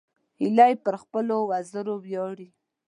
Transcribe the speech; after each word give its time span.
هیلۍ 0.39 0.73
پر 0.83 0.95
خپلو 1.03 1.35
وزرو 1.51 1.95
ویاړي 2.05 2.47